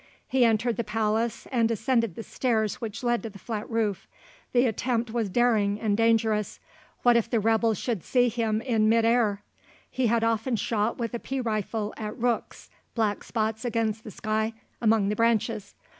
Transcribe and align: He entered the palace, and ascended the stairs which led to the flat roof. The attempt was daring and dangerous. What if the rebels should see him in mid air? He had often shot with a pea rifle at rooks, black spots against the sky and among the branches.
He 0.27 0.43
entered 0.43 0.77
the 0.77 0.83
palace, 0.83 1.45
and 1.51 1.69
ascended 1.69 2.15
the 2.15 2.23
stairs 2.23 2.81
which 2.81 3.03
led 3.03 3.21
to 3.21 3.29
the 3.29 3.37
flat 3.37 3.69
roof. 3.69 4.07
The 4.51 4.65
attempt 4.65 5.11
was 5.11 5.29
daring 5.29 5.79
and 5.79 5.95
dangerous. 5.95 6.59
What 7.03 7.15
if 7.15 7.29
the 7.29 7.39
rebels 7.39 7.77
should 7.77 8.03
see 8.03 8.27
him 8.27 8.61
in 8.63 8.89
mid 8.89 9.05
air? 9.05 9.43
He 9.91 10.07
had 10.07 10.23
often 10.23 10.55
shot 10.55 10.97
with 10.97 11.13
a 11.13 11.19
pea 11.19 11.39
rifle 11.39 11.93
at 11.97 12.17
rooks, 12.17 12.71
black 12.95 13.23
spots 13.23 13.63
against 13.63 14.03
the 14.03 14.09
sky 14.09 14.45
and 14.45 14.53
among 14.81 15.09
the 15.09 15.15
branches. 15.15 15.75